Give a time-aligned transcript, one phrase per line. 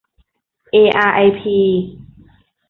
[0.71, 1.57] เออาร์ไอพี